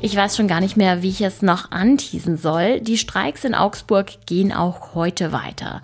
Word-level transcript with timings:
Ich 0.00 0.14
weiß 0.14 0.36
schon 0.36 0.46
gar 0.46 0.60
nicht 0.60 0.76
mehr, 0.76 1.02
wie 1.02 1.08
ich 1.08 1.20
es 1.22 1.42
noch 1.42 1.72
anteasen 1.72 2.36
soll. 2.36 2.80
Die 2.80 2.98
Streiks 2.98 3.44
in 3.44 3.54
Augsburg 3.54 4.26
gehen 4.26 4.52
auch 4.52 4.94
heute 4.94 5.32
weiter. 5.32 5.82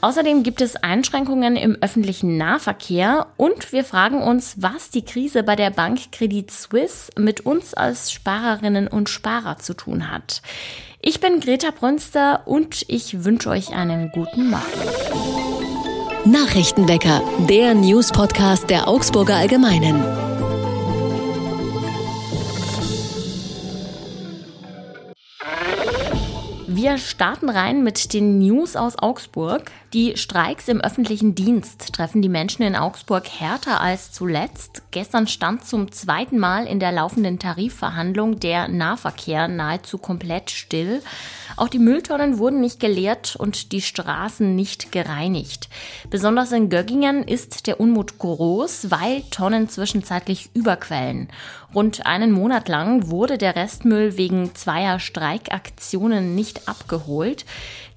Außerdem 0.00 0.44
gibt 0.44 0.60
es 0.60 0.76
Einschränkungen 0.76 1.56
im 1.56 1.76
öffentlichen 1.80 2.36
Nahverkehr 2.36 3.26
und 3.36 3.72
wir 3.72 3.84
fragen 3.84 4.22
uns, 4.22 4.54
was 4.58 4.90
die 4.90 5.04
Krise 5.04 5.42
bei 5.42 5.56
der 5.56 5.70
Bank 5.70 6.12
Credit 6.12 6.48
Suisse 6.48 7.10
mit 7.16 7.40
uns 7.40 7.74
als 7.74 8.12
Sparerinnen 8.12 8.86
und 8.86 9.08
Sparer 9.08 9.58
zu 9.58 9.74
tun 9.74 10.08
hat. 10.08 10.40
Ich 11.00 11.18
bin 11.18 11.40
Greta 11.40 11.72
Brünster 11.72 12.42
und 12.44 12.84
ich 12.86 13.24
wünsche 13.24 13.50
euch 13.50 13.70
einen 13.70 14.12
guten 14.12 14.50
Morgen. 14.50 14.62
Nachrichtenwecker, 16.24 17.22
der 17.48 17.74
News-Podcast 17.74 18.70
der 18.70 18.86
Augsburger 18.86 19.34
Allgemeinen. 19.34 20.27
Wir 26.80 26.96
starten 26.96 27.48
rein 27.48 27.82
mit 27.82 28.12
den 28.12 28.38
News 28.38 28.76
aus 28.76 28.96
Augsburg. 28.96 29.72
Die 29.92 30.16
Streiks 30.16 30.68
im 30.68 30.80
öffentlichen 30.80 31.34
Dienst 31.34 31.92
treffen 31.92 32.22
die 32.22 32.28
Menschen 32.28 32.62
in 32.62 32.76
Augsburg 32.76 33.26
härter 33.26 33.80
als 33.80 34.12
zuletzt. 34.12 34.82
Gestern 34.92 35.26
stand 35.26 35.64
zum 35.64 35.90
zweiten 35.90 36.38
Mal 36.38 36.68
in 36.68 36.78
der 36.78 36.92
laufenden 36.92 37.40
Tarifverhandlung 37.40 38.38
der 38.38 38.68
Nahverkehr 38.68 39.48
nahezu 39.48 39.98
komplett 39.98 40.52
still. 40.52 41.02
Auch 41.56 41.66
die 41.66 41.80
Mülltonnen 41.80 42.38
wurden 42.38 42.60
nicht 42.60 42.78
geleert 42.78 43.34
und 43.34 43.72
die 43.72 43.80
Straßen 43.80 44.54
nicht 44.54 44.92
gereinigt. 44.92 45.68
Besonders 46.10 46.52
in 46.52 46.68
Göggingen 46.68 47.24
ist 47.24 47.66
der 47.66 47.80
Unmut 47.80 48.18
groß, 48.18 48.92
weil 48.92 49.22
Tonnen 49.32 49.68
zwischenzeitlich 49.68 50.50
überquellen. 50.54 51.28
Rund 51.74 52.06
einen 52.06 52.30
Monat 52.30 52.68
lang 52.68 53.10
wurde 53.10 53.36
der 53.36 53.56
Restmüll 53.56 54.16
wegen 54.16 54.54
zweier 54.54 55.00
Streikaktionen 55.00 56.34
nicht 56.34 56.67
abgeholt. 56.68 57.44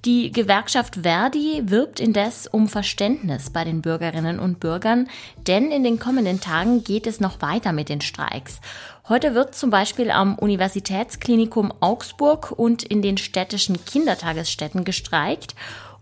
Die 0.04 0.32
Gewerkschaft 0.32 0.96
Verdi 1.02 1.62
wirbt 1.66 2.00
indes 2.00 2.48
um 2.48 2.66
Verständnis 2.66 3.50
bei 3.50 3.62
den 3.64 3.82
Bürgerinnen 3.82 4.40
und 4.40 4.58
Bürgern, 4.58 5.08
denn 5.46 5.70
in 5.70 5.84
den 5.84 6.00
kommenden 6.00 6.40
Tagen 6.40 6.82
geht 6.82 7.06
es 7.06 7.20
noch 7.20 7.40
weiter 7.40 7.72
mit 7.72 7.88
den 7.88 8.00
Streiks. 8.00 8.60
Heute 9.08 9.34
wird 9.34 9.54
zum 9.54 9.70
Beispiel 9.70 10.10
am 10.10 10.36
Universitätsklinikum 10.36 11.72
Augsburg 11.80 12.50
und 12.50 12.82
in 12.82 13.02
den 13.02 13.16
städtischen 13.16 13.84
Kindertagesstätten 13.84 14.84
gestreikt 14.84 15.54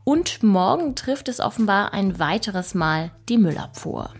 und 0.04 0.42
morgen 0.42 0.94
trifft 0.94 1.28
es 1.28 1.40
offenbar 1.40 1.92
ein 1.92 2.18
weiteres 2.18 2.74
Mal 2.74 3.10
die 3.28 3.38
Müllabfuhr. 3.38 4.10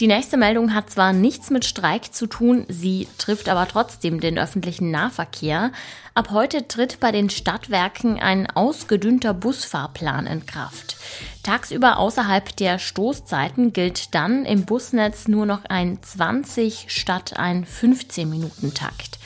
Die 0.00 0.08
nächste 0.08 0.36
Meldung 0.36 0.74
hat 0.74 0.90
zwar 0.90 1.12
nichts 1.12 1.50
mit 1.50 1.64
Streik 1.64 2.12
zu 2.12 2.26
tun, 2.26 2.66
sie 2.68 3.06
trifft 3.16 3.48
aber 3.48 3.68
trotzdem 3.68 4.18
den 4.18 4.40
öffentlichen 4.40 4.90
Nahverkehr. 4.90 5.70
Ab 6.14 6.30
heute 6.32 6.66
tritt 6.66 6.98
bei 6.98 7.12
den 7.12 7.30
Stadtwerken 7.30 8.18
ein 8.18 8.50
ausgedünnter 8.50 9.34
Busfahrplan 9.34 10.26
in 10.26 10.46
Kraft. 10.46 10.96
Tagsüber 11.44 11.98
außerhalb 11.98 12.56
der 12.56 12.80
Stoßzeiten 12.80 13.72
gilt 13.72 14.16
dann 14.16 14.44
im 14.44 14.64
Busnetz 14.64 15.28
nur 15.28 15.46
noch 15.46 15.64
ein 15.66 16.02
20 16.02 16.86
statt 16.88 17.34
ein 17.36 17.64
15 17.64 18.28
Minuten 18.28 18.74
Takt. 18.74 19.20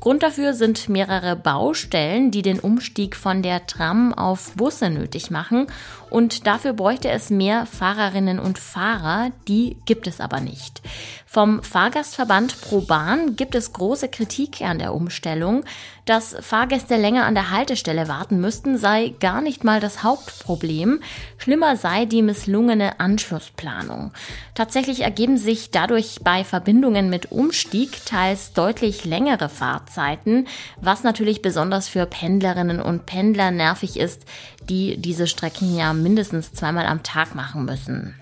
Grund 0.00 0.22
dafür 0.22 0.54
sind 0.54 0.88
mehrere 0.88 1.34
Baustellen, 1.34 2.30
die 2.30 2.42
den 2.42 2.60
Umstieg 2.60 3.16
von 3.16 3.42
der 3.42 3.66
Tram 3.66 4.12
auf 4.12 4.52
Busse 4.52 4.90
nötig 4.90 5.30
machen. 5.30 5.66
Und 6.10 6.46
dafür 6.46 6.72
bräuchte 6.72 7.08
es 7.10 7.30
mehr 7.30 7.66
Fahrerinnen 7.66 8.38
und 8.38 8.58
Fahrer. 8.58 9.30
Die 9.48 9.76
gibt 9.84 10.06
es 10.06 10.20
aber 10.20 10.40
nicht. 10.40 10.82
Vom 11.26 11.64
Fahrgastverband 11.64 12.60
ProBahn 12.60 13.34
gibt 13.34 13.56
es 13.56 13.72
große 13.72 14.08
Kritik 14.08 14.60
an 14.60 14.78
der 14.78 14.94
Umstellung. 14.94 15.64
Dass 16.04 16.36
Fahrgäste 16.38 16.96
länger 16.96 17.24
an 17.24 17.34
der 17.34 17.50
Haltestelle 17.50 18.06
warten 18.06 18.40
müssten, 18.40 18.78
sei 18.78 19.14
gar 19.18 19.40
nicht 19.40 19.64
mal 19.64 19.80
das 19.80 20.04
Hauptproblem. 20.04 21.00
Schlimmer 21.38 21.76
sei 21.76 22.04
die 22.04 22.22
misslungene 22.22 23.00
Anschlussplanung. 23.00 24.12
Tatsächlich 24.54 25.00
ergeben 25.00 25.36
sich 25.36 25.72
dadurch 25.72 26.20
bei 26.22 26.44
Verbindungen 26.44 27.10
mit 27.10 27.32
Umstieg 27.32 28.04
teils 28.04 28.52
deutlich 28.52 29.04
längere 29.04 29.48
Fahrzeiten, 29.48 30.46
was 30.80 31.02
natürlich 31.02 31.42
besonders 31.42 31.88
für 31.88 32.06
Pendlerinnen 32.06 32.80
und 32.80 33.06
Pendler 33.06 33.50
nervig 33.50 33.98
ist, 33.98 34.24
die 34.68 34.96
diese 34.96 35.26
Strecken 35.26 35.76
ja 35.76 35.92
mindestens 35.92 36.52
zweimal 36.52 36.86
am 36.86 37.02
Tag 37.02 37.34
machen 37.34 37.64
müssen. 37.64 38.14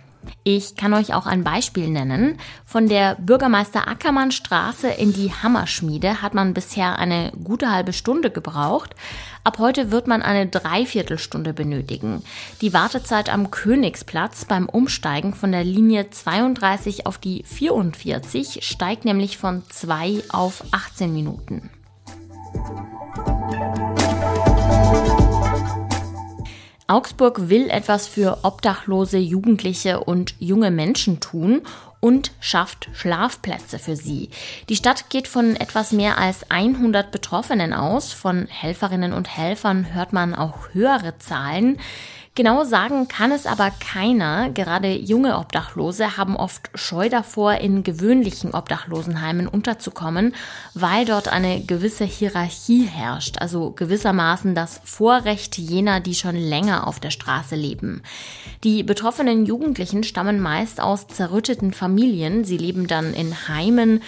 Ich 0.44 0.76
kann 0.76 0.94
euch 0.94 1.14
auch 1.14 1.26
ein 1.26 1.44
Beispiel 1.44 1.88
nennen. 1.88 2.38
Von 2.64 2.88
der 2.88 3.16
Bürgermeister 3.16 3.88
Ackermann 3.88 4.30
Straße 4.30 4.88
in 4.88 5.12
die 5.12 5.32
Hammerschmiede 5.32 6.22
hat 6.22 6.34
man 6.34 6.54
bisher 6.54 6.98
eine 6.98 7.32
gute 7.42 7.70
halbe 7.70 7.92
Stunde 7.92 8.30
gebraucht. 8.30 8.94
Ab 9.44 9.58
heute 9.58 9.90
wird 9.90 10.06
man 10.06 10.22
eine 10.22 10.46
Dreiviertelstunde 10.46 11.52
benötigen. 11.52 12.22
Die 12.60 12.72
Wartezeit 12.72 13.32
am 13.32 13.50
Königsplatz 13.50 14.44
beim 14.44 14.68
Umsteigen 14.68 15.34
von 15.34 15.50
der 15.52 15.64
Linie 15.64 16.10
32 16.10 17.06
auf 17.06 17.18
die 17.18 17.42
44 17.44 18.60
steigt 18.62 19.04
nämlich 19.04 19.38
von 19.38 19.62
2 19.68 20.22
auf 20.28 20.64
18 20.70 21.12
Minuten. 21.12 21.70
Augsburg 26.92 27.48
will 27.48 27.70
etwas 27.70 28.06
für 28.06 28.40
obdachlose 28.42 29.16
Jugendliche 29.16 30.00
und 30.00 30.34
junge 30.38 30.70
Menschen 30.70 31.20
tun 31.20 31.62
und 32.00 32.32
schafft 32.38 32.90
Schlafplätze 32.92 33.78
für 33.78 33.96
sie. 33.96 34.28
Die 34.68 34.76
Stadt 34.76 35.08
geht 35.08 35.26
von 35.26 35.56
etwas 35.56 35.92
mehr 35.92 36.18
als 36.18 36.50
100 36.50 37.10
Betroffenen 37.10 37.72
aus. 37.72 38.12
Von 38.12 38.46
Helferinnen 38.46 39.14
und 39.14 39.34
Helfern 39.34 39.94
hört 39.94 40.12
man 40.12 40.34
auch 40.34 40.74
höhere 40.74 41.16
Zahlen. 41.16 41.78
Genau 42.34 42.64
sagen 42.64 43.08
kann 43.08 43.30
es 43.30 43.44
aber 43.44 43.70
keiner. 43.70 44.48
Gerade 44.48 44.90
junge 44.96 45.36
Obdachlose 45.36 46.16
haben 46.16 46.34
oft 46.34 46.70
Scheu 46.74 47.10
davor, 47.10 47.56
in 47.56 47.82
gewöhnlichen 47.82 48.54
Obdachlosenheimen 48.54 49.46
unterzukommen, 49.46 50.34
weil 50.72 51.04
dort 51.04 51.28
eine 51.28 51.60
gewisse 51.60 52.04
Hierarchie 52.04 52.86
herrscht, 52.86 53.36
also 53.38 53.72
gewissermaßen 53.72 54.54
das 54.54 54.80
Vorrecht 54.82 55.58
jener, 55.58 56.00
die 56.00 56.14
schon 56.14 56.34
länger 56.34 56.86
auf 56.86 57.00
der 57.00 57.10
Straße 57.10 57.54
leben. 57.54 58.02
Die 58.64 58.82
betroffenen 58.82 59.44
Jugendlichen 59.44 60.02
stammen 60.02 60.40
meist 60.40 60.80
aus 60.80 61.06
zerrütteten 61.08 61.74
Familien. 61.74 62.44
Sie 62.44 62.56
leben 62.56 62.86
dann 62.86 63.12
in 63.12 63.46
Heimen, 63.48 64.00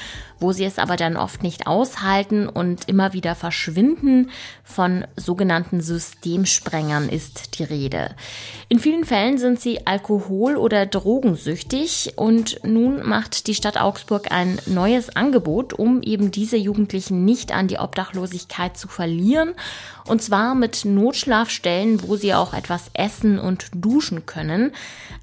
wo 0.44 0.52
sie 0.52 0.64
es 0.64 0.78
aber 0.78 0.96
dann 0.96 1.16
oft 1.16 1.42
nicht 1.42 1.66
aushalten 1.66 2.50
und 2.50 2.86
immer 2.86 3.14
wieder 3.14 3.34
verschwinden. 3.34 4.30
Von 4.62 5.06
sogenannten 5.16 5.80
Systemsprengern 5.80 7.08
ist 7.08 7.58
die 7.58 7.64
Rede. 7.64 8.14
In 8.68 8.78
vielen 8.78 9.06
Fällen 9.06 9.38
sind 9.38 9.58
sie 9.58 9.86
alkohol- 9.86 10.56
oder 10.56 10.84
drogensüchtig 10.84 12.12
und 12.16 12.62
nun 12.62 13.08
macht 13.08 13.46
die 13.46 13.54
Stadt 13.54 13.80
Augsburg 13.80 14.32
ein 14.32 14.58
neues 14.66 15.16
Angebot, 15.16 15.72
um 15.72 16.02
eben 16.02 16.30
diese 16.30 16.58
Jugendlichen 16.58 17.24
nicht 17.24 17.50
an 17.50 17.66
die 17.66 17.78
Obdachlosigkeit 17.78 18.76
zu 18.76 18.86
verlieren. 18.86 19.54
Und 20.06 20.22
zwar 20.22 20.54
mit 20.54 20.84
Notschlafstellen, 20.84 22.06
wo 22.06 22.16
sie 22.16 22.34
auch 22.34 22.52
etwas 22.52 22.90
essen 22.92 23.38
und 23.38 23.70
duschen 23.74 24.26
können. 24.26 24.72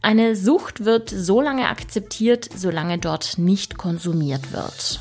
Eine 0.01 0.35
Sucht 0.35 0.83
wird 0.83 1.11
so 1.11 1.41
lange 1.41 1.69
akzeptiert, 1.69 2.49
solange 2.55 2.97
dort 2.97 3.37
nicht 3.37 3.77
konsumiert 3.77 4.51
wird. 4.51 4.99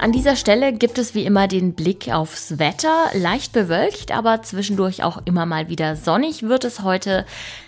An 0.00 0.12
dieser 0.12 0.34
Stelle 0.34 0.72
gibt 0.72 0.96
es 0.96 1.14
wie 1.14 1.26
immer 1.26 1.46
den 1.46 1.74
Blick 1.74 2.08
aufs 2.08 2.58
Wetter. 2.58 3.10
Leicht 3.12 3.52
bewölkt, 3.52 4.12
aber 4.12 4.42
zwischendurch 4.42 5.02
auch 5.02 5.20
immer 5.26 5.44
mal 5.44 5.68
wieder 5.68 5.94
sonnig 5.94 6.42
wird 6.42 6.64
es 6.64 6.82
heute. 6.82 7.26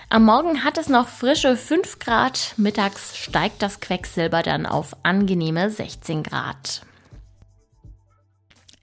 Am 0.09 0.25
Morgen 0.25 0.65
hat 0.65 0.79
es 0.79 0.89
noch 0.89 1.09
frische 1.09 1.57
5 1.57 1.99
Grad, 1.99 2.55
mittags 2.57 3.17
steigt 3.17 3.63
das 3.63 3.81
Quecksilber 3.81 4.43
dann 4.43 4.67
auf 4.67 4.97
angenehme 5.03 5.71
16 5.71 6.23
Grad. 6.23 6.83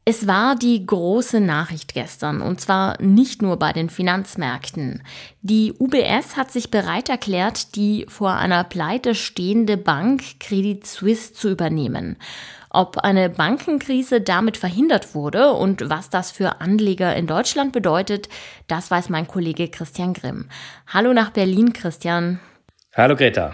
Es 0.09 0.25
war 0.25 0.55
die 0.55 0.83
große 0.87 1.39
Nachricht 1.39 1.93
gestern 1.93 2.41
und 2.41 2.59
zwar 2.59 2.99
nicht 2.99 3.43
nur 3.43 3.57
bei 3.57 3.73
den 3.73 3.91
Finanzmärkten. 3.91 5.03
Die 5.43 5.71
UBS 5.77 6.35
hat 6.35 6.49
sich 6.51 6.71
bereit 6.71 7.09
erklärt, 7.09 7.75
die 7.75 8.07
vor 8.09 8.33
einer 8.33 8.63
Pleite 8.63 9.13
stehende 9.13 9.77
Bank 9.77 10.39
Credit 10.39 10.83
Suisse 10.83 11.33
zu 11.33 11.51
übernehmen. 11.51 12.17
Ob 12.71 12.97
eine 12.97 13.29
Bankenkrise 13.29 14.19
damit 14.19 14.57
verhindert 14.57 15.13
wurde 15.13 15.53
und 15.53 15.91
was 15.91 16.09
das 16.09 16.31
für 16.31 16.59
Anleger 16.59 17.15
in 17.15 17.27
Deutschland 17.27 17.71
bedeutet, 17.71 18.29
das 18.65 18.89
weiß 18.89 19.09
mein 19.09 19.27
Kollege 19.27 19.67
Christian 19.67 20.15
Grimm. 20.15 20.49
Hallo 20.87 21.13
nach 21.13 21.29
Berlin, 21.29 21.71
Christian. 21.71 22.39
Hallo 22.95 23.15
Greta. 23.15 23.53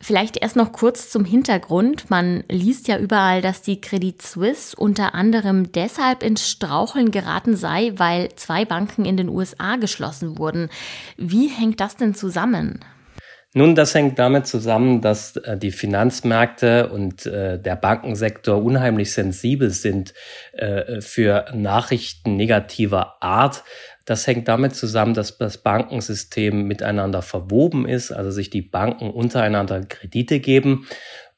Vielleicht 0.00 0.36
erst 0.36 0.54
noch 0.54 0.70
kurz 0.70 1.10
zum 1.10 1.24
Hintergrund. 1.24 2.08
Man 2.08 2.44
liest 2.48 2.86
ja 2.86 2.98
überall, 2.98 3.42
dass 3.42 3.62
die 3.62 3.80
Credit 3.80 4.22
Suisse 4.22 4.76
unter 4.76 5.14
anderem 5.14 5.72
deshalb 5.72 6.22
ins 6.22 6.48
Straucheln 6.48 7.10
geraten 7.10 7.56
sei, 7.56 7.92
weil 7.96 8.28
zwei 8.36 8.64
Banken 8.64 9.04
in 9.04 9.16
den 9.16 9.28
USA 9.28 9.76
geschlossen 9.76 10.38
wurden. 10.38 10.68
Wie 11.16 11.48
hängt 11.48 11.80
das 11.80 11.96
denn 11.96 12.14
zusammen? 12.14 12.80
Nun, 13.54 13.74
das 13.74 13.94
hängt 13.94 14.18
damit 14.18 14.46
zusammen, 14.46 15.00
dass 15.00 15.36
äh, 15.36 15.56
die 15.56 15.70
Finanzmärkte 15.70 16.90
und 16.90 17.24
äh, 17.24 17.58
der 17.58 17.76
Bankensektor 17.76 18.62
unheimlich 18.62 19.12
sensibel 19.12 19.70
sind 19.70 20.12
äh, 20.52 21.00
für 21.00 21.46
Nachrichten 21.54 22.36
negativer 22.36 23.22
Art. 23.22 23.64
Das 24.04 24.26
hängt 24.26 24.48
damit 24.48 24.74
zusammen, 24.74 25.14
dass 25.14 25.38
das 25.38 25.58
Bankensystem 25.58 26.66
miteinander 26.66 27.22
verwoben 27.22 27.88
ist, 27.88 28.12
also 28.12 28.30
sich 28.30 28.50
die 28.50 28.62
Banken 28.62 29.10
untereinander 29.10 29.80
Kredite 29.82 30.40
geben. 30.40 30.86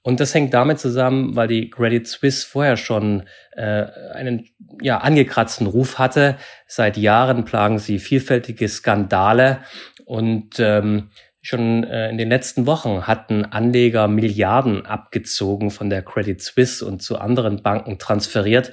Und 0.03 0.19
das 0.19 0.35
hängt 0.35 0.55
damit 0.55 0.81
zusammen, 0.81 1.37
weil 1.37 1.47
die 1.47 1.69
Credit 1.69 2.07
Suisse 2.07 2.47
vorher 2.47 2.77
schon 2.77 3.25
äh, 3.53 3.87
einen 4.15 4.49
ja, 4.81 4.99
angekratzten 4.99 5.67
Ruf 5.67 5.99
hatte. 5.99 6.37
Seit 6.67 6.97
Jahren 6.97 7.45
plagen 7.45 7.79
sie 7.79 7.99
vielfältige 7.99 8.69
Skandale 8.69 9.59
und 10.07 10.59
ähm, 10.59 11.11
Schon 11.43 11.85
äh, 11.85 12.11
in 12.11 12.19
den 12.19 12.29
letzten 12.29 12.67
Wochen 12.67 13.07
hatten 13.07 13.47
Anleger 13.47 14.09
Milliarden 14.09 14.85
abgezogen 14.85 15.71
von 15.71 15.89
der 15.89 16.03
Credit 16.03 16.41
Suisse 16.41 16.85
und 16.85 17.03
zu 17.03 17.19
anderen 17.19 17.63
Banken 17.63 17.99
transferiert. 17.99 18.73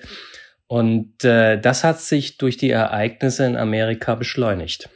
Und 0.68 1.24
äh, 1.24 1.60
das 1.60 1.86
hat 1.86 2.02
sich 2.02 2.38
durch 2.38 2.58
die 2.58 2.72
Ereignisse 2.72 3.46
in 3.46 3.56
Amerika 3.56 4.16
beschleunigt. 4.16 4.90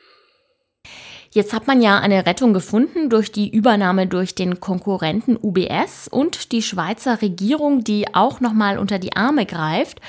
Jetzt 1.33 1.53
hat 1.53 1.65
man 1.65 1.81
ja 1.81 1.97
eine 1.97 2.25
Rettung 2.25 2.53
gefunden 2.53 3.09
durch 3.09 3.31
die 3.31 3.49
Übernahme 3.49 4.05
durch 4.05 4.35
den 4.35 4.59
Konkurrenten 4.59 5.37
UBS 5.41 6.09
und 6.09 6.51
die 6.51 6.61
Schweizer 6.61 7.21
Regierung, 7.21 7.85
die 7.85 8.13
auch 8.13 8.41
nochmal 8.41 8.77
unter 8.77 8.99
die 8.99 9.15
Arme 9.15 9.45
greift. 9.45 10.01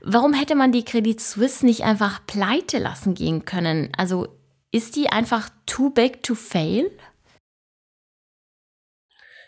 Warum 0.00 0.32
hätte 0.32 0.54
man 0.54 0.72
die 0.72 0.84
Credit 0.84 1.20
Suisse 1.20 1.66
nicht 1.66 1.84
einfach 1.84 2.24
pleite 2.26 2.78
lassen 2.78 3.12
gehen 3.12 3.44
können? 3.44 3.90
Also 3.98 4.28
ist 4.72 4.96
die 4.96 5.08
einfach 5.08 5.50
too 5.66 5.90
big 5.90 6.22
to 6.22 6.34
fail? 6.34 6.90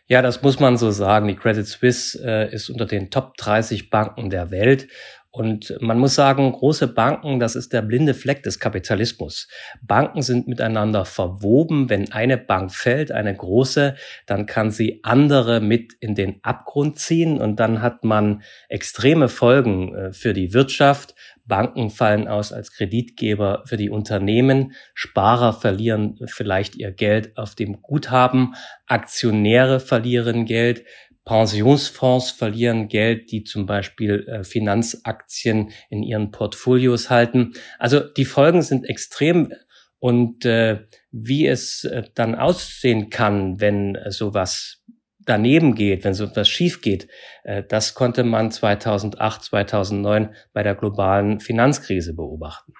Ja, 0.07 0.21
das 0.21 0.43
muss 0.43 0.61
man 0.61 0.77
so 0.77 0.91
sagen. 0.91 1.29
Die 1.29 1.35
Credit 1.35 1.67
Suisse 1.67 2.23
äh, 2.23 2.55
ist 2.55 2.69
unter 2.69 2.85
den 2.85 3.11
Top 3.11 3.37
30 3.39 3.89
Banken 3.89 4.29
der 4.29 4.51
Welt. 4.51 4.87
Und 5.31 5.77
man 5.81 5.99
muss 5.99 6.15
sagen, 6.15 6.53
große 6.53 6.87
Banken, 6.87 7.41
das 7.41 7.57
ist 7.57 7.73
der 7.73 7.83
blinde 7.83 8.15
Fleck 8.15 8.45
des 8.45 8.61
Kapitalismus. 8.61 9.49
Banken 9.83 10.23
sind 10.23 10.47
miteinander 10.47 11.05
verwoben. 11.05 11.89
Wenn 11.89 12.13
eine 12.13 12.39
Bank 12.39 12.73
fällt, 12.73 13.11
eine 13.11 13.35
große, 13.35 13.97
dann 14.27 14.47
kann 14.47 14.71
sie 14.71 15.01
andere 15.03 15.61
mit 15.61 15.95
in 15.99 16.15
den 16.15 16.39
Abgrund 16.45 17.01
ziehen 17.01 17.41
und 17.41 17.59
dann 17.59 17.83
hat 17.83 18.05
man 18.05 18.43
extreme 18.69 19.29
Folgen 19.29 19.93
äh, 19.97 20.13
für 20.13 20.35
die 20.35 20.53
Wirtschaft, 20.53 21.17
Banken 21.47 21.91
fallen 21.91 22.27
aus 22.27 22.53
als 22.53 22.73
Kreditgeber 22.73 23.63
für 23.67 23.77
die 23.77 23.91
Unternehmen, 23.91 24.73
Sparer 24.95 25.53
verlieren 25.53 26.19
vielleicht 26.27 26.77
ihr 26.77 26.91
Geld 26.91 27.37
auf 27.37 27.55
dem 27.55 27.83
Guthaben, 27.83 28.55
Aktionäre 28.87 29.81
verlieren 29.81 30.47
Geld, 30.47 30.85
Pensionsfonds 31.25 32.31
verlieren 32.31 32.89
Geld, 32.89 33.31
die 33.31 33.45
zum 33.45 33.67
Beispiel 33.67 34.27
äh, 34.29 34.45
Finanzaktien 34.45 35.71
in 35.89 36.03
ihren 36.03 36.31
Portfolios 36.31 37.09
halten. 37.09 37.55
Also 37.79 38.01
die 38.01 38.27
Folgen 38.27 38.63
sind 38.63 38.85
extrem. 38.85 39.53
Und 39.99 40.45
äh, 40.45 40.85
wie 41.13 41.47
es 41.47 41.85
äh, 41.85 42.03
dann 42.15 42.35
aussehen 42.35 43.09
kann, 43.09 43.59
wenn 43.59 43.95
äh, 43.95 44.11
sowas 44.11 44.83
daneben 45.27 45.75
geht, 45.75 46.05
wenn 46.05 46.15
so 46.15 46.25
etwas 46.25 46.49
schief 46.49 46.81
geht, 46.81 47.09
äh, 47.45 47.63
das 47.63 47.95
konnte 47.95 48.25
man 48.25 48.51
2008, 48.51 49.43
2009 49.43 50.35
bei 50.53 50.63
der 50.63 50.75
globalen 50.75 51.41
Finanzkrise 51.41 52.15
beobachten. 52.15 52.73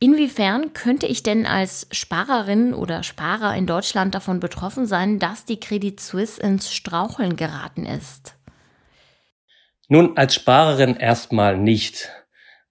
Inwiefern 0.00 0.72
könnte 0.74 1.06
ich 1.06 1.22
denn 1.22 1.46
als 1.46 1.86
Sparerin 1.90 2.74
oder 2.74 3.02
Sparer 3.02 3.56
in 3.56 3.66
Deutschland 3.66 4.14
davon 4.14 4.40
betroffen 4.40 4.86
sein, 4.86 5.18
dass 5.18 5.44
die 5.44 5.60
Credit 5.60 5.98
Suisse 5.98 6.40
ins 6.42 6.74
Straucheln 6.74 7.36
geraten 7.36 7.86
ist? 7.86 8.36
Nun, 9.88 10.16
als 10.16 10.34
Sparerin 10.34 10.96
erstmal 10.96 11.56
nicht. 11.56 12.10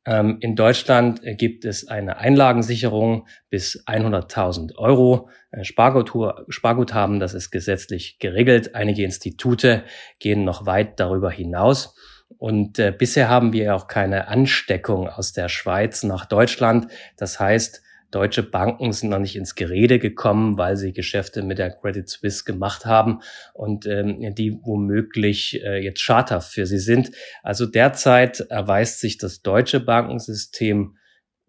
Ähm, 0.05 0.37
in 0.41 0.55
Deutschland 0.55 1.21
gibt 1.37 1.65
es 1.65 1.87
eine 1.87 2.17
Einlagensicherung 2.17 3.27
bis 3.49 3.83
100.000 3.87 4.75
Euro. 4.77 5.29
Äh, 5.51 5.63
Sparguthaben, 5.63 7.19
das 7.19 7.33
ist 7.33 7.51
gesetzlich 7.51 8.19
geregelt. 8.19 8.75
Einige 8.75 9.03
Institute 9.03 9.83
gehen 10.19 10.43
noch 10.43 10.65
weit 10.65 10.99
darüber 10.99 11.31
hinaus. 11.31 11.95
Und 12.37 12.79
äh, 12.79 12.93
bisher 12.97 13.29
haben 13.29 13.53
wir 13.53 13.75
auch 13.75 13.87
keine 13.87 14.27
Ansteckung 14.27 15.07
aus 15.07 15.31
der 15.31 15.47
Schweiz 15.47 16.03
nach 16.03 16.25
Deutschland. 16.25 16.87
Das 17.15 17.39
heißt, 17.39 17.81
Deutsche 18.13 18.43
Banken 18.43 18.93
sind 18.93 19.09
noch 19.09 19.19
nicht 19.19 19.35
ins 19.35 19.55
Gerede 19.55 19.97
gekommen, 19.97 20.57
weil 20.57 20.77
sie 20.77 20.93
Geschäfte 20.93 21.41
mit 21.41 21.57
der 21.57 21.71
Credit 21.71 22.07
Suisse 22.07 22.43
gemacht 22.43 22.85
haben 22.85 23.21
und 23.53 23.87
ähm, 23.87 24.35
die 24.35 24.59
womöglich 24.61 25.59
äh, 25.63 25.83
jetzt 25.83 26.01
schadhaft 26.01 26.53
für 26.53 26.67
sie 26.67 26.77
sind. 26.77 27.11
Also 27.41 27.65
derzeit 27.65 28.39
erweist 28.41 28.99
sich 28.99 29.17
das 29.17 29.41
deutsche 29.41 29.79
Bankensystem 29.79 30.95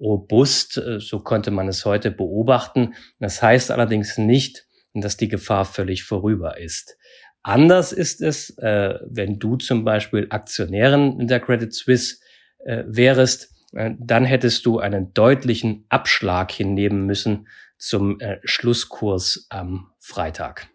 robust, 0.01 0.79
äh, 0.79 1.01
so 1.01 1.21
konnte 1.21 1.51
man 1.51 1.69
es 1.69 1.85
heute 1.85 2.11
beobachten. 2.11 2.95
Das 3.19 3.43
heißt 3.43 3.71
allerdings 3.71 4.17
nicht, 4.17 4.67
dass 4.95 5.19
die 5.19 5.29
Gefahr 5.29 5.67
völlig 5.67 6.05
vorüber 6.05 6.59
ist. 6.59 6.97
Anders 7.43 7.93
ist 7.93 8.23
es, 8.23 8.57
äh, 8.57 8.99
wenn 9.07 9.39
du 9.39 9.57
zum 9.57 9.85
Beispiel 9.85 10.29
Aktionärin 10.31 11.21
in 11.21 11.29
der 11.29 11.41
Credit 11.41 11.75
Suisse 11.75 12.17
äh, 12.65 12.85
wärest, 12.87 13.54
dann 13.75 14.25
hättest 14.25 14.67
du 14.67 14.79
einen 14.79 15.13
deutlichen 15.15 15.85
Abschlag 15.89 16.53
hinnehmen 16.53 17.07
müssen 17.07 17.49
zum 17.79 18.21
äh, 18.21 18.39
Schlusskurs 18.45 19.47
am 19.51 19.91
Freitag. 19.99 20.69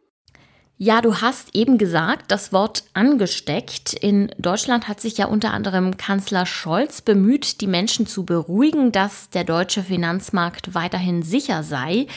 Ja, 0.81 1.01
du 1.01 1.17
hast 1.17 1.55
eben 1.55 1.77
gesagt, 1.77 2.31
das 2.31 2.53
Wort 2.53 2.83
angesteckt. 2.93 3.93
In 3.93 4.31
Deutschland 4.37 4.87
hat 4.87 5.01
sich 5.01 5.17
ja 5.17 5.25
unter 5.25 5.51
anderem 5.51 5.97
Kanzler 5.97 6.45
Scholz 6.45 7.01
bemüht, 7.01 7.59
die 7.59 7.67
Menschen 7.67 8.07
zu 8.07 8.23
beruhigen, 8.23 8.93
dass 8.93 9.29
der 9.29 9.43
deutsche 9.43 9.83
Finanzmarkt 9.83 10.73
weiterhin 10.73 11.21
sicher 11.21 11.63
sei. 11.63 12.07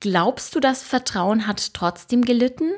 Glaubst 0.00 0.54
du, 0.54 0.60
das 0.60 0.82
Vertrauen 0.82 1.46
hat 1.46 1.74
trotzdem 1.74 2.24
gelitten? 2.24 2.70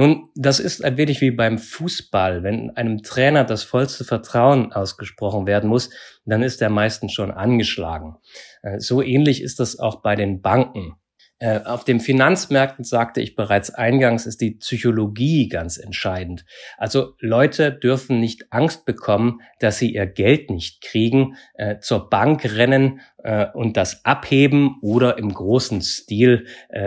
Nun, 0.00 0.30
das 0.34 0.60
ist 0.60 0.82
ein 0.82 0.96
wenig 0.96 1.20
wie 1.20 1.30
beim 1.30 1.58
Fußball. 1.58 2.42
Wenn 2.42 2.70
einem 2.70 3.02
Trainer 3.02 3.44
das 3.44 3.64
vollste 3.64 4.02
Vertrauen 4.02 4.72
ausgesprochen 4.72 5.46
werden 5.46 5.68
muss, 5.68 5.90
dann 6.24 6.42
ist 6.42 6.62
er 6.62 6.70
meistens 6.70 7.12
schon 7.12 7.30
angeschlagen. 7.30 8.16
Äh, 8.62 8.78
so 8.80 9.02
ähnlich 9.02 9.42
ist 9.42 9.60
das 9.60 9.78
auch 9.78 10.00
bei 10.00 10.16
den 10.16 10.40
Banken. 10.40 10.94
Äh, 11.38 11.60
auf 11.66 11.84
den 11.84 12.00
Finanzmärkten, 12.00 12.82
sagte 12.82 13.20
ich 13.20 13.36
bereits 13.36 13.68
eingangs, 13.68 14.24
ist 14.24 14.40
die 14.40 14.52
Psychologie 14.52 15.50
ganz 15.50 15.76
entscheidend. 15.76 16.46
Also 16.78 17.12
Leute 17.18 17.70
dürfen 17.70 18.20
nicht 18.20 18.54
Angst 18.54 18.86
bekommen, 18.86 19.42
dass 19.58 19.76
sie 19.76 19.92
ihr 19.92 20.06
Geld 20.06 20.48
nicht 20.48 20.80
kriegen, 20.80 21.36
äh, 21.52 21.78
zur 21.80 22.08
Bank 22.08 22.46
rennen 22.46 23.02
und 23.52 23.76
das 23.76 24.06
abheben 24.06 24.78
oder 24.80 25.18
im 25.18 25.30
großen 25.34 25.82
Stil 25.82 26.46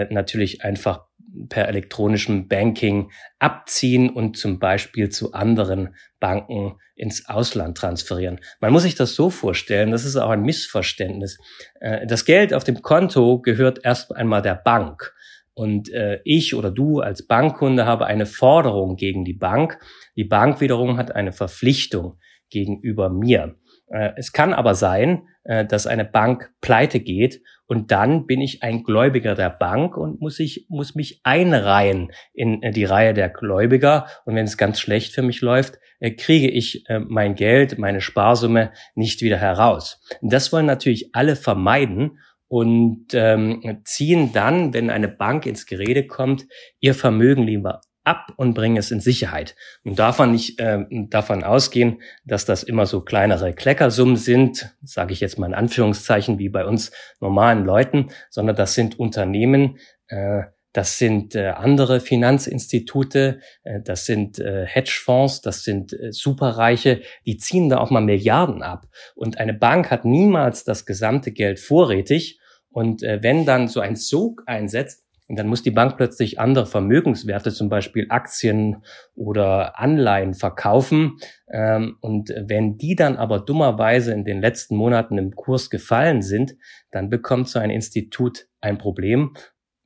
natürlich 0.10 0.64
einfach 0.64 1.06
per 1.50 1.68
elektronischem 1.68 2.48
Banking 2.48 3.12
abziehen 3.40 4.10
und 4.10 4.38
zum 4.38 4.60
Beispiel 4.60 5.10
zu 5.10 5.34
anderen 5.34 5.96
Banken 6.20 6.76
ins 6.96 7.28
Ausland 7.28 7.78
transferieren. 7.78 8.40
Man 8.60 8.72
muss 8.72 8.84
sich 8.84 8.96
das 8.96 9.16
so 9.16 9.30
vorstellen, 9.30 9.92
das 9.92 10.06
ist 10.06 10.16
auch 10.16 10.30
ein 10.30 10.44
Missverständnis. 10.44 11.40
Äh, 11.80 12.06
das 12.06 12.26
Geld 12.26 12.54
auf 12.54 12.64
dem 12.64 12.82
Konto 12.82 13.42
gehört 13.42 13.80
erst 13.84 14.16
einmal 14.16 14.42
der 14.42 14.56
Bank. 14.56 15.14
Und 15.56 15.92
äh, 15.92 16.20
ich 16.24 16.56
oder 16.56 16.72
du 16.72 17.00
als 17.00 17.28
Bankkunde 17.28 17.86
habe 17.86 18.08
eine 18.08 18.26
Forderung 18.26 18.96
gegen 18.96 19.24
die 19.24 19.34
Bank. 19.34 19.80
Die 20.16 20.24
Bank 20.24 20.62
wiederum 20.62 20.98
hat 20.98 21.16
eine 21.16 21.32
Verpflichtung 21.32 22.18
gegenüber 22.50 23.10
mir. 23.10 23.56
Äh, 23.88 24.12
es 24.16 24.32
kann 24.32 24.54
aber 24.54 24.76
sein, 24.76 25.28
äh, 25.44 25.66
dass 25.66 25.88
eine 25.88 26.06
Bank 26.06 26.52
pleite 26.62 27.00
geht 27.00 27.42
und 27.66 27.92
dann 27.92 28.26
bin 28.26 28.42
ich 28.42 28.64
ein 28.64 28.84
Gläubiger 28.84 29.36
der 29.36 29.50
Bank 29.50 29.98
und 29.98 30.22
muss 30.22 30.40
ich 30.40 30.66
muss 30.70 30.96
mich 30.96 31.22
einreihen 31.24 32.12
in 32.34 32.62
äh, 32.62 32.72
die 32.72 32.86
Reihe 32.86 33.14
der 33.14 33.30
Gläubiger 33.30 34.08
und 34.26 34.36
wenn 34.36 34.46
es 34.46 34.58
ganz 34.58 34.80
schlecht 34.80 35.14
für 35.14 35.22
mich 35.22 35.42
läuft, 35.42 35.80
kriege 36.18 36.50
ich 36.50 36.84
mein 37.08 37.34
Geld, 37.34 37.80
meine 37.80 38.02
Sparsumme 38.02 38.74
nicht 38.94 39.22
wieder 39.22 39.38
heraus. 39.38 40.02
Das 40.22 40.52
wollen 40.52 40.66
natürlich 40.66 41.16
alle 41.16 41.38
vermeiden 41.38 42.20
und 42.50 43.08
ähm, 43.14 43.80
ziehen 43.86 44.34
dann, 44.34 44.74
wenn 44.74 44.90
eine 44.90 45.08
Bank 45.08 45.46
ins 45.46 45.66
Gerede 45.66 46.06
kommt, 46.06 46.46
ihr 46.82 46.94
Vermögen 46.94 47.44
lieber 47.44 47.80
ab 48.04 48.34
und 48.36 48.54
bringe 48.54 48.80
es 48.80 48.92
in 48.92 49.00
Sicherheit. 49.00 49.56
Und 49.84 50.00
davon 50.00 50.32
nicht 50.32 50.60
äh, 50.60 50.86
davon 51.10 51.44
ausgehen, 51.44 52.02
dass 52.26 52.46
das 52.46 52.64
immer 52.64 52.86
so 52.86 53.02
kleinere 53.02 53.54
Kleckersummen 53.54 54.18
sind, 54.18 54.76
sage 54.82 55.14
ich 55.14 55.20
jetzt 55.20 55.40
mal 55.40 55.48
in 55.48 55.54
Anführungszeichen, 55.54 56.40
wie 56.40 56.50
bei 56.50 56.66
uns 56.66 56.92
normalen 57.20 57.66
Leuten, 57.66 58.10
sondern 58.30 58.56
das 58.56 58.74
sind 58.74 59.00
Unternehmen, 59.00 59.78
äh, 60.08 60.44
das 60.74 60.98
sind 60.98 61.36
äh, 61.36 61.50
andere 61.50 62.00
Finanzinstitute, 62.00 63.40
äh, 63.64 63.80
das 63.80 64.06
sind 64.06 64.40
äh, 64.40 64.66
Hedgefonds, 64.66 65.42
das 65.42 65.64
sind 65.64 65.94
äh, 65.94 66.12
Superreiche, 66.12 67.02
die 67.26 67.38
ziehen 67.38 67.70
da 67.70 67.78
auch 67.78 67.92
mal 67.92 68.02
Milliarden 68.02 68.64
ab. 68.64 68.88
Und 69.16 69.38
eine 69.38 69.54
Bank 69.54 69.92
hat 69.92 70.04
niemals 70.04 70.64
das 70.64 70.86
gesamte 70.88 71.32
Geld 71.32 71.60
vorrätig. 71.60 72.40
Und 72.70 73.04
äh, 73.04 73.22
wenn 73.22 73.46
dann 73.46 73.68
so 73.68 73.82
ein 73.82 73.96
Sog 73.96 74.42
einsetzt, 74.48 75.03
und 75.34 75.38
dann 75.40 75.48
muss 75.48 75.64
die 75.64 75.72
Bank 75.72 75.98
plötzlich 75.98 76.40
andere 76.40 76.68
Vermögenswerte, 76.68 77.52
zum 77.52 77.68
Beispiel 77.68 78.06
Aktien 78.10 78.84
oder 79.16 79.80
Anleihen 79.80 80.36
verkaufen. 80.36 81.18
Ähm, 81.52 81.98
und 82.02 82.30
wenn 82.46 82.78
die 82.78 82.96
dann 82.96 83.18
aber 83.18 83.40
dummerweise 83.40 84.14
in 84.14 84.26
den 84.26 84.42
letzten 84.42 84.76
Monaten 84.76 85.18
im 85.18 85.32
Kurs 85.32 85.72
gefallen 85.72 86.22
sind, 86.22 86.56
dann 86.92 87.10
bekommt 87.10 87.50
so 87.50 87.58
ein 87.58 87.72
Institut 87.72 88.46
ein 88.62 88.78
Problem. 88.78 89.34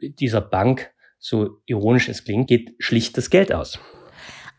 Dieser 0.01 0.41
Bank, 0.41 0.91
so 1.17 1.61
ironisch 1.65 2.09
es 2.09 2.25
klingt, 2.25 2.49
geht 2.49 2.75
schlicht 2.79 3.15
das 3.15 3.29
Geld 3.29 3.53
aus. 3.53 3.79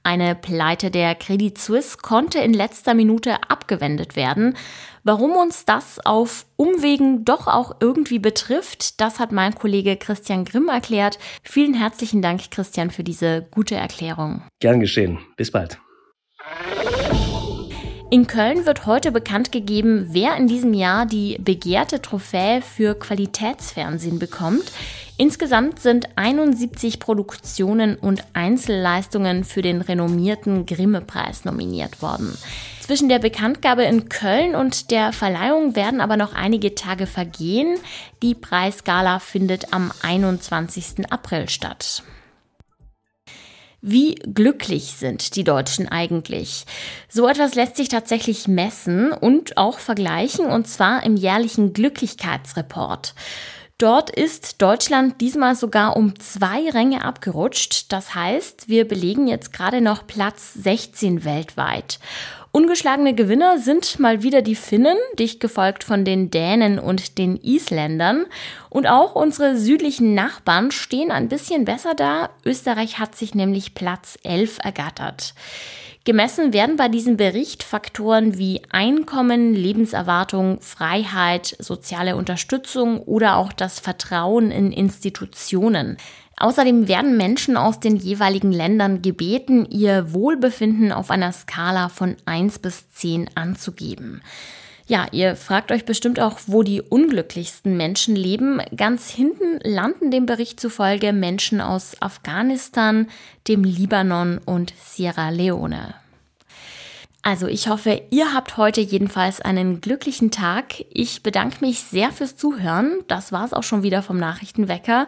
Eine 0.08 0.34
Pleite 0.34 0.90
der 0.90 1.14
Credit 1.14 1.58
Suisse 1.58 1.98
konnte 2.00 2.38
in 2.38 2.54
letzter 2.54 2.94
Minute 2.94 3.36
abgewendet 3.50 4.16
werden. 4.16 4.56
Warum 5.04 5.32
uns 5.32 5.66
das 5.66 6.00
auf 6.02 6.46
Umwegen 6.56 7.26
doch 7.26 7.46
auch 7.46 7.76
irgendwie 7.80 8.18
betrifft, 8.18 9.02
das 9.02 9.20
hat 9.20 9.32
mein 9.32 9.54
Kollege 9.54 9.98
Christian 9.98 10.46
Grimm 10.46 10.68
erklärt. 10.68 11.18
Vielen 11.42 11.74
herzlichen 11.74 12.22
Dank, 12.22 12.50
Christian, 12.50 12.90
für 12.90 13.04
diese 13.04 13.46
gute 13.50 13.74
Erklärung. 13.74 14.40
Gern 14.60 14.80
geschehen. 14.80 15.18
Bis 15.36 15.50
bald. 15.50 15.78
In 18.10 18.26
Köln 18.26 18.64
wird 18.64 18.86
heute 18.86 19.12
bekannt 19.12 19.52
gegeben, 19.52 20.06
wer 20.12 20.34
in 20.36 20.46
diesem 20.46 20.72
Jahr 20.72 21.04
die 21.04 21.36
begehrte 21.38 22.00
Trophäe 22.00 22.62
für 22.62 22.94
Qualitätsfernsehen 22.94 24.18
bekommt. 24.18 24.72
Insgesamt 25.18 25.80
sind 25.80 26.08
71 26.16 27.00
Produktionen 27.00 27.96
und 27.96 28.24
Einzelleistungen 28.32 29.44
für 29.44 29.60
den 29.60 29.82
renommierten 29.82 30.64
Grimme-Preis 30.64 31.44
nominiert 31.44 32.00
worden. 32.00 32.38
Zwischen 32.80 33.10
der 33.10 33.18
Bekanntgabe 33.18 33.82
in 33.82 34.08
Köln 34.08 34.54
und 34.54 34.90
der 34.90 35.12
Verleihung 35.12 35.76
werden 35.76 36.00
aber 36.00 36.16
noch 36.16 36.32
einige 36.32 36.74
Tage 36.74 37.06
vergehen. 37.06 37.78
Die 38.22 38.34
Preisgala 38.34 39.18
findet 39.18 39.74
am 39.74 39.92
21. 40.00 41.12
April 41.12 41.50
statt. 41.50 42.02
Wie 43.80 44.16
glücklich 44.16 44.94
sind 44.99 45.37
die 45.37 45.44
Deutschen 45.44 45.88
eigentlich? 45.88 46.64
So 47.08 47.28
etwas 47.28 47.54
lässt 47.54 47.76
sich 47.76 47.88
tatsächlich 47.88 48.49
messen 48.49 49.12
und 49.12 49.56
auch 49.56 49.78
vergleichen, 49.78 50.47
und 50.47 50.66
zwar 50.66 51.04
im 51.04 51.16
jährlichen 51.16 51.73
Glücklichkeitsreport. 51.75 53.14
Dort 53.78 54.11
ist 54.11 54.61
Deutschland 54.61 55.20
diesmal 55.20 55.54
sogar 55.54 55.97
um 55.97 56.18
zwei 56.18 56.68
Ränge 56.68 57.04
abgerutscht. 57.04 57.92
Das 57.92 58.16
heißt, 58.16 58.68
wir 58.68 58.88
belegen 58.88 59.28
jetzt 59.28 59.52
gerade 59.52 59.80
noch 59.80 60.04
Platz 60.08 60.54
16 60.54 61.25
weltweit. 61.25 62.00
Ungeschlagene 62.58 63.14
Gewinner 63.14 63.60
sind 63.60 64.00
mal 64.00 64.24
wieder 64.24 64.42
die 64.42 64.56
Finnen, 64.56 64.96
dicht 65.16 65.38
gefolgt 65.38 65.84
von 65.84 66.04
den 66.04 66.28
Dänen 66.32 66.80
und 66.80 67.16
den 67.16 67.36
Isländern. 67.36 68.26
Und 68.68 68.88
auch 68.88 69.14
unsere 69.14 69.56
südlichen 69.56 70.12
Nachbarn 70.14 70.72
stehen 70.72 71.12
ein 71.12 71.28
bisschen 71.28 71.64
besser 71.64 71.94
da. 71.94 72.30
Österreich 72.44 72.98
hat 72.98 73.14
sich 73.14 73.32
nämlich 73.32 73.74
Platz 73.74 74.18
11 74.24 74.58
ergattert. 74.64 75.34
Gemessen 76.02 76.52
werden 76.52 76.74
bei 76.74 76.88
diesem 76.88 77.16
Bericht 77.16 77.62
Faktoren 77.62 78.38
wie 78.38 78.62
Einkommen, 78.70 79.54
Lebenserwartung, 79.54 80.60
Freiheit, 80.60 81.54
soziale 81.60 82.16
Unterstützung 82.16 83.00
oder 83.02 83.36
auch 83.36 83.52
das 83.52 83.78
Vertrauen 83.78 84.50
in 84.50 84.72
Institutionen. 84.72 85.96
Außerdem 86.38 86.87
werden 86.87 87.16
Menschen 87.16 87.57
aus 87.57 87.80
den 87.80 87.97
jeweiligen 87.97 88.52
Ländern 88.52 89.02
gebeten, 89.02 89.66
ihr 89.71 90.12
Wohlbefinden 90.12 90.92
auf 90.92 91.11
einer 91.11 91.33
Skala 91.33 91.88
von 91.88 92.16
1 92.26 92.61
bis 92.61 92.88
10 92.90 93.30
anzugeben. 93.35 94.23
Ja, 94.87 95.07
ihr 95.12 95.37
fragt 95.37 95.71
euch 95.71 95.85
bestimmt 95.85 96.18
auch, 96.18 96.38
wo 96.47 96.62
die 96.62 96.80
unglücklichsten 96.80 97.76
Menschen 97.76 98.16
leben. 98.16 98.62
Ganz 98.75 99.11
hinten 99.11 99.59
landen 99.62 100.11
dem 100.11 100.25
Bericht 100.25 100.61
zufolge 100.61 101.12
Menschen 101.12 101.61
aus 101.61 102.00
Afghanistan, 102.00 103.09
dem 103.49 103.64
Libanon 103.64 104.38
und 104.38 104.73
Sierra 104.83 105.28
Leone. 105.28 105.95
Also 107.28 107.47
ich 107.47 107.68
hoffe, 107.68 108.00
ihr 108.08 108.32
habt 108.32 108.56
heute 108.56 108.80
jedenfalls 108.80 109.42
einen 109.42 109.82
glücklichen 109.82 110.30
Tag. 110.30 110.87
Ich 110.88 111.23
bedanke 111.23 111.58
mich 111.61 111.80
sehr 111.80 112.11
fürs 112.11 112.38
Zuhören. 112.38 113.00
Das 113.06 113.32
war 113.32 113.44
es 113.44 113.52
auch 113.52 113.64
schon 113.64 113.82
wieder 113.82 114.02
vom 114.02 114.16
Nachrichtenwecker. 114.16 115.06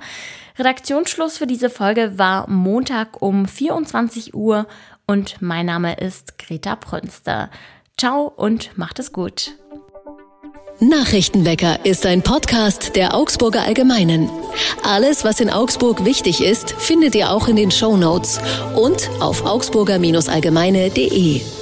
Redaktionsschluss 0.59 1.39
für 1.39 1.47
diese 1.47 1.71
Folge 1.71 2.19
war 2.19 2.47
Montag 2.51 3.23
um 3.23 3.47
24 3.47 4.35
Uhr 4.35 4.67
und 5.07 5.41
mein 5.41 5.65
Name 5.65 5.97
ist 5.97 6.39
Greta 6.39 6.77
Prünster. 6.77 7.49
Ciao 7.97 8.27
und 8.27 8.77
macht 8.77 8.99
es 8.99 9.13
gut. 9.13 9.53
Nachrichtenwecker 10.79 11.87
ist 11.87 12.05
ein 12.05 12.21
Podcast 12.21 12.97
der 12.97 13.15
Augsburger 13.15 13.63
Allgemeinen. 13.63 14.29
Alles, 14.83 15.25
was 15.25 15.41
in 15.41 15.49
Augsburg 15.49 16.05
wichtig 16.05 16.43
ist, 16.43 16.73
findet 16.73 17.15
ihr 17.15 17.31
auch 17.31 17.49
in 17.49 17.57
den 17.57 17.71
Show 17.71 17.97
Notes 17.97 18.39
und 18.77 19.09
auf 19.21 19.47
augsburger-allgemeine.de. 19.47 21.60